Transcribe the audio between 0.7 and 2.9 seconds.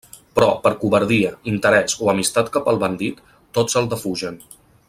covardia, interès o amistat cap al